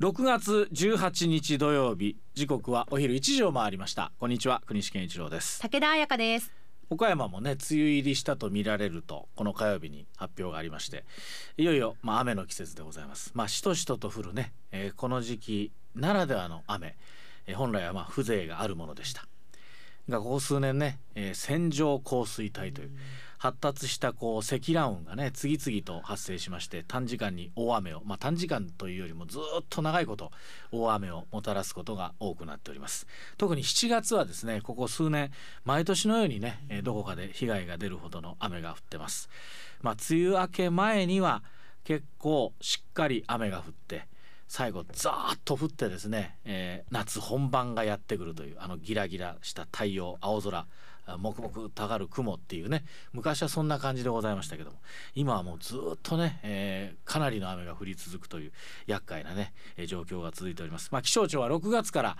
[0.00, 4.12] 6月18日土曜日時刻はお昼1時を回りました。
[4.18, 5.60] こんにちは国士健一郎です。
[5.60, 6.50] 武田彩香です。
[6.88, 11.04] 岡山もね梅雨入りしたと見られるとこの火曜日に発表がありまして
[11.58, 13.32] いよいよまあ雨の季節でございます。
[13.34, 16.96] まあしとしとと降るね、えー、この時期ならではの雨、
[17.46, 19.26] えー、本来はまあ風情があるものでした。
[20.08, 22.90] がここ数年ね、えー、線状降水帯という
[23.40, 30.30] 発達したこう積乱雲がね次々と発生しまして短時間に大雨をまあ短時間というよりもずっと長いこと
[30.72, 33.06] 大雨をもたらすことが多くなっております。
[33.38, 35.30] 特に7月はですねここ数年
[35.64, 39.30] 毎年のようにねどこかで被害が出るほどの雨が降ってます。
[39.80, 41.42] まあ梅雨明け前には
[41.84, 44.06] 結構しっかり雨が降って
[44.48, 50.66] 最後ザーッと降ってですね、えー、夏本番がやってくるというあのギラギラした太陽青空
[51.18, 54.78] 黙々たがる雲っていうね昔はそんな感じでございましたけども
[55.14, 58.52] 今はもうずっとね、えー、かなりの雨が降り続くという
[58.86, 60.88] 厄介なね、えー、状況が続いております。
[60.92, 62.16] まあ、気象庁は6月から、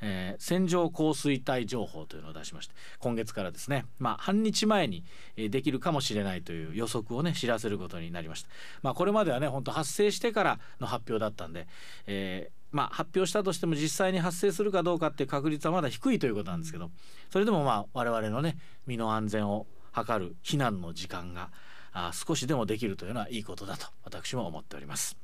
[0.00, 5.04] えー、線状降水帯情報というのを出しまして今月からですね、まあ、半日前に
[5.36, 8.48] できるかもしれないという予測をね知らせることになりました。
[8.82, 11.66] まあ、これまではね本当発生してからの発表だったんで、
[12.06, 16.90] えーまあ、発表したとしても実際に発生するかどうかっていう確率はまだ低いということなんですけど
[17.30, 21.50] それでもまあ我々のね身の安全を図る避難の時間が
[21.92, 25.16] あ少しでもできるというのはいいことだと私も思っております。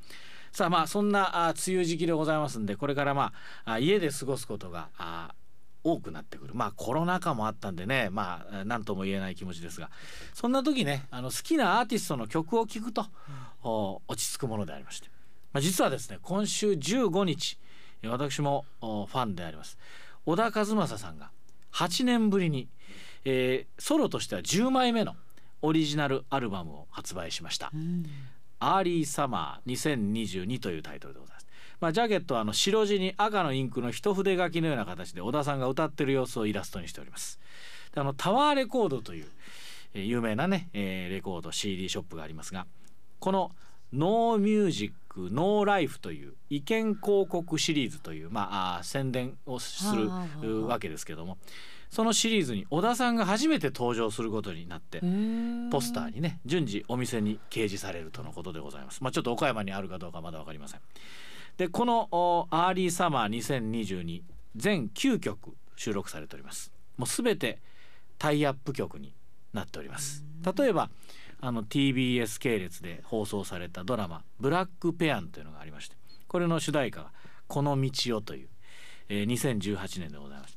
[0.52, 3.32] さあまあそんなあ梅雨時期でございますんでこれからま
[3.64, 5.34] あ家で過ごすことがあ
[5.82, 6.54] 多くなってくる。
[6.54, 9.90] まあコロナ禍もあったんでねまあ何とも言えない気持ちですが
[10.34, 13.06] そんな時ねあの好きなアーティストの曲を聴くと、
[13.64, 15.08] うん、落ち着くものでありまして
[15.52, 17.58] まあ、実はですね今週15日
[18.04, 19.78] 私もファンであります
[20.24, 21.30] 小田和正さんが
[21.72, 22.68] 8年ぶりに、
[23.24, 25.14] えー、ソロとしては10枚目の
[25.62, 27.70] オリジナルアルバムを発売しました
[28.16, 31.46] 「Early Summer 2022」というタイトルでございます。
[31.80, 37.40] まあ、ジャケットはあの白地に赤のインクの一筆書きのような形で小田さんが歌ってる様子をイラストにしております。
[37.94, 39.28] であのタワーレコードという、
[39.94, 42.66] えー、有名なね、えー、レコード CD ショップがありますが
[43.18, 43.50] この
[43.92, 49.84] No Music No Life という意見広告シリーズというまあ宣伝をす
[50.40, 51.38] るわけですけども
[51.90, 55.00] そのシリーズに小田さんが初めて登場することになって
[55.70, 59.02] ポスターにね順次お店に掲示されるとのことでございます。
[59.02, 60.80] まあ、ちょっと岡山にあるかどうかまだ分かりません。
[61.56, 62.08] でこの
[62.50, 64.22] アーリーサマー2022
[64.54, 66.72] 全9曲収録されております。
[66.96, 67.58] もうすべて
[68.18, 69.12] タイアップ曲に
[69.52, 70.24] なっております。
[70.56, 70.90] 例えば
[71.40, 75.96] あの TBS 系列で放送されたドラマ「ブラックペアン」というのがありまして
[76.28, 77.12] これの主題歌が
[77.48, 78.48] 「この道を」という、
[79.08, 80.56] えー、2018年でございます。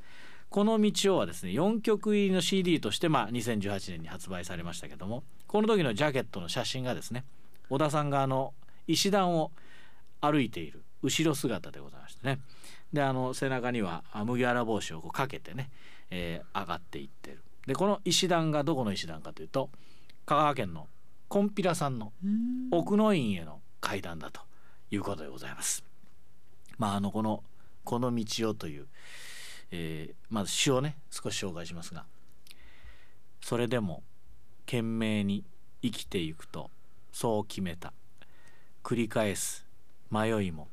[0.49, 7.25] この道をはですね4曲入りの CD として、まあ、2018年に発売されましたけどもこの時のジャケットの写真がですね
[7.71, 8.53] 小田さんがあの
[8.85, 9.51] 石段を
[10.21, 12.39] 歩いている後ろ姿でございましてね
[12.93, 15.71] であの背中には麦わら帽子をこうかけてね、
[16.11, 19.71] えー、上がっていってるでこの石段がどこの石段かというと
[20.25, 20.87] 香川県の
[21.27, 22.13] コンピラさんの
[22.71, 24.41] 奥の院への階段だと
[24.89, 25.83] いうことでございます。
[26.77, 27.43] まああのこの
[27.83, 28.87] 「この道を」という、
[29.71, 32.05] えー、まず詩をね少し紹介しますが
[33.41, 34.03] 「それでも
[34.65, 35.43] 懸命に
[35.81, 36.71] 生きていくと
[37.11, 37.93] そう決めた。
[38.83, 39.65] 繰り返す。
[40.09, 40.67] 迷いも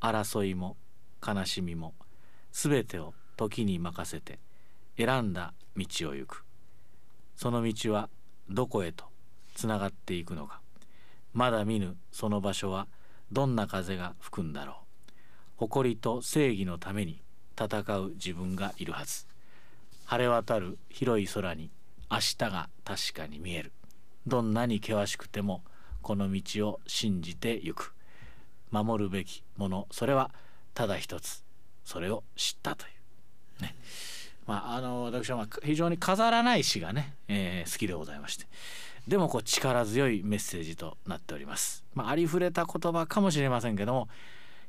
[0.00, 0.76] 争いも
[1.26, 1.94] 悲しみも
[2.52, 4.38] 全てを時に任せて
[4.96, 6.44] 選んだ道を行く。
[7.36, 8.08] その道は
[8.52, 9.04] どこへと
[9.54, 10.60] つながっていくのか。
[11.32, 12.86] まだ見ぬその場所は
[13.30, 14.76] どんな風が吹くんだろう。
[15.56, 17.22] 誇りと正義のために
[17.58, 19.26] 戦う自分がいるはず。
[20.04, 21.70] 晴れ渡る広い空に
[22.10, 23.72] 明日が確かに見える。
[24.26, 25.62] どんなに険しくても
[26.02, 27.94] この道を信じてゆく。
[28.70, 30.30] 守るべきものそれは
[30.74, 31.44] ただ一つ。
[31.84, 32.88] それを知ったとい
[33.60, 33.62] う。
[33.62, 33.74] ね。
[34.46, 38.46] まあ、あの私はま非常に飾らない詩がね、えー、好きでございまして
[39.06, 44.08] でもこう力強いメッセージとなっております、まあ、ありふれた言葉かもしれませんけども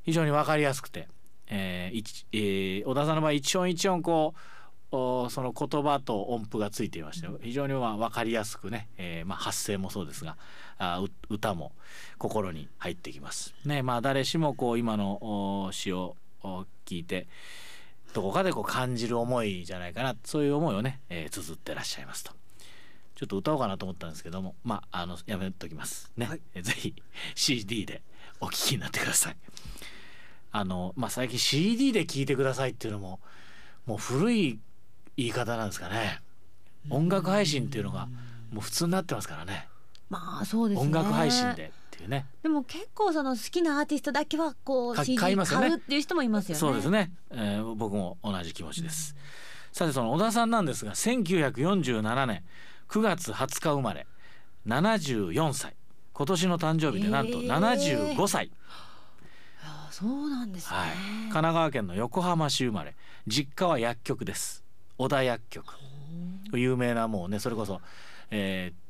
[0.03, 1.07] 非常に分かりやすくて、
[1.47, 10.37] えーえー、小田さんの場合一音一音こうその言葉と音符がついていまして非常にまあ分かりやすくね、えー、まあ発声もそうですが
[10.77, 11.71] あ歌も
[12.19, 13.55] 心に入ってきます。
[13.65, 16.15] ねまあ、誰しもこう今の詩を
[16.85, 17.27] 聞いて
[18.13, 20.15] どこかでこう感じる思いじゃないかな。
[20.23, 22.31] そういう思いをね、えー、綴ってらっしゃいますと。
[23.15, 24.55] ちょっと歌おうかなと思ったんですけども。
[24.63, 26.11] まああのやめときます。
[26.15, 26.95] ね、はい、えぜひ
[27.35, 28.01] CD で
[28.39, 29.35] お聴きになってください。
[30.51, 33.19] あのまあ最近 CD で聴いてくださいっていうのも
[33.85, 34.59] もう古い
[35.17, 36.19] 言い方なんですかね。
[36.89, 38.07] 音楽配信っていうのが
[38.51, 39.67] もう普通になってますからね。
[40.09, 41.71] まあそうです、ね、音楽配信で
[42.03, 42.27] いいうね。
[42.43, 45.67] でも結構その好きなアーティストだけはこうか CD 買買いますよね。
[45.67, 46.59] うっていう人もいますよね。
[46.59, 49.15] そうですね、えー僕も同じ気持ちです、
[49.71, 52.43] さてその小田さんなんですが1947年
[52.89, 54.05] 9月20日生まれ
[54.67, 55.75] 74歳
[56.13, 58.13] 今年の誕生日でなんとへー。
[58.15, 58.51] 75歳、
[59.63, 60.77] あそうなんですね。
[60.77, 62.95] はい、神奈川県の横浜市生まれ。
[63.25, 64.63] 実家は薬局です。
[64.97, 65.73] 小田薬局。
[66.53, 67.81] 有名なもうねそれこそ、
[68.29, 68.82] えー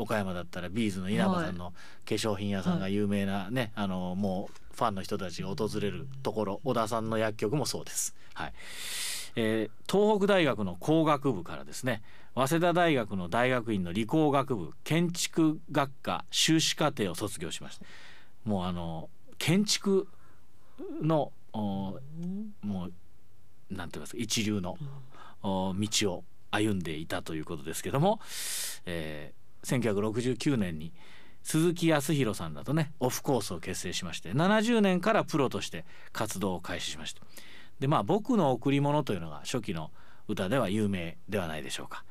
[0.00, 1.72] 岡山だったらビーズの稲葉さんの
[2.06, 8.14] 化粧品屋さんが有名なね、あのもうファンの人たちが訪れるところ小田さんの薬局もそうです。
[8.34, 8.52] はい。
[9.36, 12.02] えー東北大学の工学部からですね
[12.34, 17.84] 早稲田大学の大学院の理工学部建築学科修士課程を卒業しました。
[18.44, 20.08] もうあの建築
[21.02, 21.98] のお
[22.62, 22.92] もう
[23.74, 24.78] なんて言いますか一流の
[25.42, 28.20] お道を歩んでいたということですけども、
[28.86, 30.92] えー1969年に
[31.42, 37.22] 鈴木康弘さんらとねオフコースを結成しまして70年からプロとして活動を開始しました。
[37.78, 39.90] でまあ「僕の贈り物」というのが初期の
[40.28, 42.04] 歌では有名ではないでしょうか。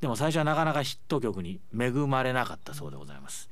[0.00, 3.50] でも最初はなかなかヒット曲に恵まれなかったそうでございます。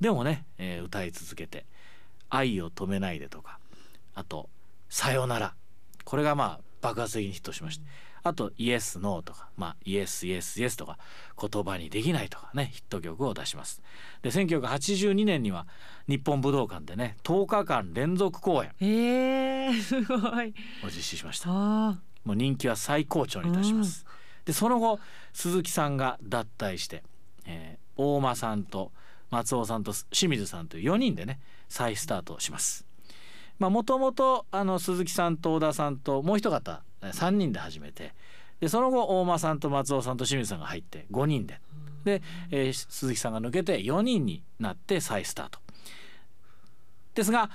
[0.00, 1.66] でもね、えー歌い続けて
[2.30, 3.58] 「愛を止めないで」とか
[4.14, 4.48] あと
[4.88, 5.54] 「さよなら」
[6.04, 7.86] これがまあ爆発的にヒットしまして
[8.24, 10.98] あと「イエス・ノー」とか「まあ、イエス・イエス・イエス」とか
[11.40, 13.82] 「言葉にできない」とかねヒット曲を出します
[14.22, 15.66] で1982年には
[16.08, 20.54] 日本武道館でね10日間連続公演えー、すごい。
[20.82, 24.06] を実施しましたあもう人気は最高潮に達します。
[24.46, 24.98] でその後
[25.32, 27.04] 鈴木さんが脱退して、
[27.44, 28.92] えー大間さんと
[29.30, 32.86] 松尾さんと清水さんという4人でね再スタートします。
[33.58, 36.82] まあもともとあの鈴木さんと小田さんともう一方
[37.12, 38.14] 3人で始めて
[38.60, 41.60] でその後大間さんと松尾さんと清水さんが入って5人で
[42.04, 45.58] で、えー鈴木さんが抜けて4人になって再スタート。
[47.14, 47.50] ですが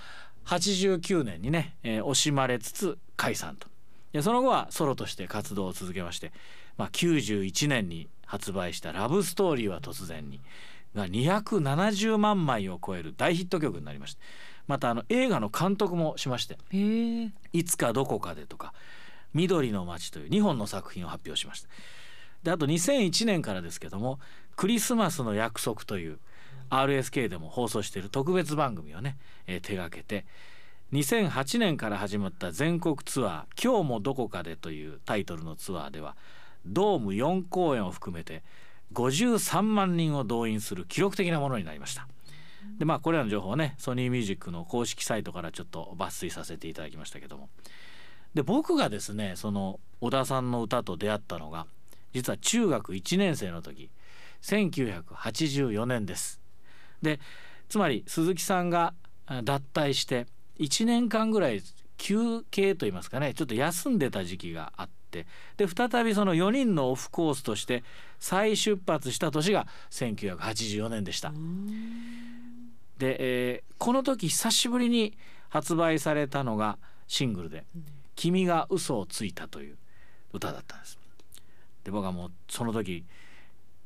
[0.46, 3.68] 89年にね、えー惜しまれつつ解散と
[4.13, 6.31] でその後はソロとして活動を続けまして、
[6.78, 10.42] まあ、91年に発売した「ラブストーリーは突然に」
[10.96, 14.22] が270万枚を超える大ヒット曲になりまして
[14.66, 17.31] またあの映画の監督もしましてーへえ。
[17.54, 18.74] 「いつかどこかで」とか
[19.33, 21.69] 「緑の街」という2本の作品を発表しました。
[22.43, 24.19] であと2001年からですけども
[24.55, 26.19] 「クリスマスの約束」という
[26.69, 29.17] RSK でも放送している特別番組をね、
[29.47, 30.25] えー手がけて
[30.93, 36.15] 2008年から始まった全国ツアー「今日もどこかで」というタイトルのツアーでは
[36.65, 38.43] ドーム4公演を含めて
[38.93, 42.07] 53万人を動員する記録的なものになりました。
[42.77, 47.49] でまあこれらの情報をねソニーミュージックの公式サイトからちょっと抜粋させていただきましたけども
[48.33, 51.65] で僕がですねその小田さんの歌と出会ったのが
[52.13, 53.89] 実は中学1年生の時
[54.41, 56.39] 1984年です。
[57.01, 57.19] で
[57.67, 58.93] つまり鈴木さんが
[59.25, 60.25] あ脱退して
[60.59, 61.61] 1年間ぐらい
[61.97, 65.27] 休憩といいますかねちょっと休んでた時期があって
[65.57, 67.83] で再びその4人のオフコースとして
[68.19, 71.31] 再出発した年が1984年でした。
[72.97, 75.17] で、えーこの時久しぶりに
[75.47, 76.77] 発売されたのが
[77.07, 77.63] シングルで
[78.19, 79.77] 「君が嘘をついた」という
[80.33, 81.00] 歌だったんです。
[81.86, 83.06] で僕はもうその時、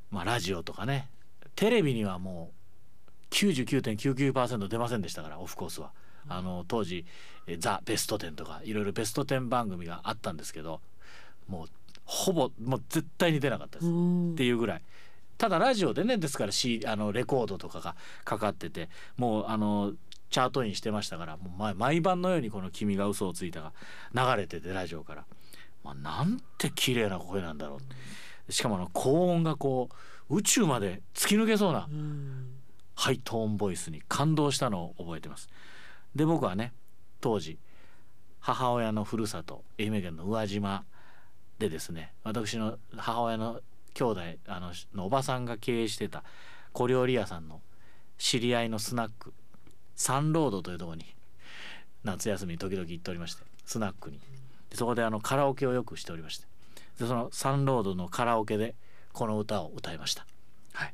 [0.10, 1.08] まあ、ラジオとかね
[1.56, 2.52] テレビにはも
[3.30, 5.92] う99.99%出ませんでしたからオフコースは。
[6.30, 7.06] あの当時
[7.48, 10.80] 「えーザ・ベストテン」とかいろいろベストテン番組があったんですけど
[11.48, 11.68] もう
[12.06, 13.90] ほぼもう絶対に出なかったです。
[13.90, 14.82] っていうぐらい
[15.38, 19.94] ただラジオでねですから、C、あのレコードとかがかかっててもうあの
[20.34, 23.72] チャートインしてましたからもう毎毎晩のようにこの「君が嘘をついた」が
[24.16, 25.26] 流れててラジオから、
[25.84, 27.78] まあ、なんて綺麗な声なんだろ
[28.50, 29.90] うしかもあの高音がこ
[30.30, 31.88] う宇宙まで突き抜けそうな
[32.96, 35.50] ハイトーンボイスに感動したのを覚えてます。
[36.16, 36.74] で僕はね
[37.22, 37.60] 当時
[38.40, 40.84] 母親のふるさと愛媛県の宇和島
[41.60, 43.62] でですね私の母親の
[43.94, 46.24] 兄弟あののおばさんが経営してた
[46.72, 47.62] 小料理屋さんの
[48.18, 49.32] 知り合いのスナック
[49.96, 51.06] サンロードというところに
[52.04, 54.20] 夏休みに時々行っておりましてスナックに。
[54.70, 56.46] でそこであのカラオケをよくしておりまして。
[57.00, 58.76] でそのサンロードのカラオケで
[59.14, 60.26] この歌を歌いました、
[60.74, 60.94] はい、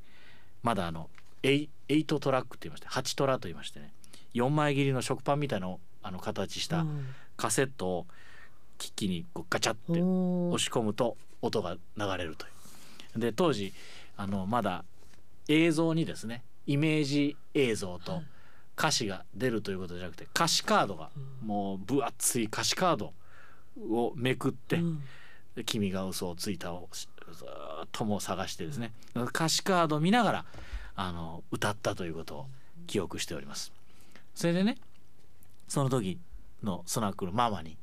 [0.63, 1.09] まだあの
[1.43, 3.91] 8, 8トラックって言いまして8トラと言いましてね。
[4.33, 6.85] 4枚切りの食パンみたいなのあの形した
[7.35, 8.07] カセットを
[8.77, 12.49] 機器にこうガチャってお押し込むと音が流れるとい
[13.15, 13.19] う。
[13.19, 13.73] で当時
[14.17, 14.83] あのまだ
[15.47, 18.21] 映像にですねイメージ映像と
[18.79, 21.09] 歌詞が出るということじゃなくて歌詞カードが
[21.43, 23.13] もう分厚い歌詞カード
[23.77, 24.79] をめくって
[25.55, 28.93] 「で君が嘘をついた」をずーっともう探してですね。
[29.15, 30.45] 歌詞カードを見ながら
[30.95, 32.47] あの歌ったということを
[32.87, 33.73] 記憶しております。
[34.33, 34.77] それでね
[35.67, 36.17] その時
[36.63, 37.77] のスナックのママに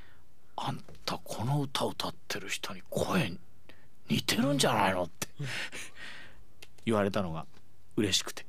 [0.56, 3.32] 「あんたこの歌歌ってる人に声
[4.10, 5.26] 似てるんじゃないの?」って
[6.84, 7.46] 言われたのが
[7.96, 8.44] 嬉しくて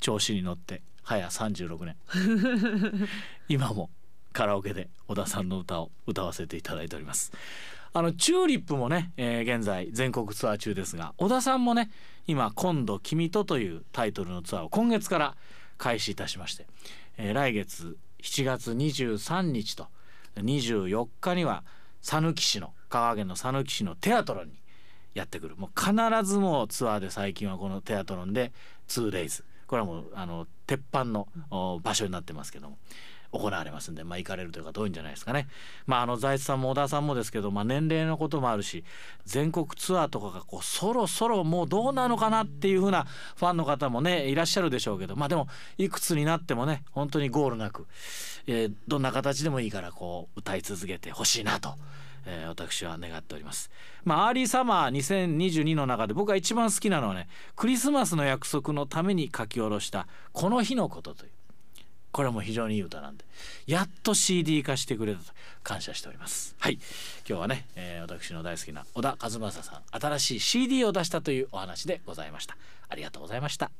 [0.00, 1.96] 調子に乗って早36年
[3.48, 3.90] 今も
[4.32, 7.32] カラオケで小田さんの歌を歌わせていただいております。
[7.92, 11.90] あのチューリップもね、えー現在全国ツアー中ですが小田さんもね
[12.26, 15.36] 今「今度君と」というタイトルのツアーを今月から
[15.78, 16.66] 開始いたしまして、
[17.18, 19.86] えー来月7月23日と
[20.36, 21.62] 24日には
[22.02, 24.54] 讃岐市の香川県の讃岐市のテアトロンに
[25.14, 25.54] やってくる。
[25.56, 25.92] もう必
[26.24, 28.52] ずもうツアーで最近はこのテアトロンで
[28.88, 32.78] 2days これはもうあの鉄板のお場所になってますけども
[33.38, 35.48] 行われますんで、まあ、行かれるという方多いんじゃないですかね。
[35.86, 38.84] まあ、あの財津さんも小田さんもですけど、まあ、年齢のこともあるし
[39.26, 43.04] 全国ツアーとかがこうそろそろもうどうなのかなっていう風な
[43.36, 47.86] ファンの方もねいらっしゃるでしょうけどまあでもいくつになってもね本当にゴールなく、
[48.46, 51.74] えーどんな形でもいいからこう歌い続けてほしいなと。
[52.26, 53.70] えー私は願っております。
[54.04, 61.30] まあアーリーサマー2022の中で僕が一番好きなのはねクリスマスの約束のために書き下ろした「この日のこと」という。
[62.12, 63.24] これも非常にいい歌なんで。
[63.66, 65.32] やっと CD 化してくれたと
[65.64, 66.54] 感謝しております。
[66.60, 66.74] はい。
[67.28, 72.56] 今日はね、えー私の大好きな小田和正さん新しい CD を出したというお話でございました。
[72.88, 73.72] ありがとうございました。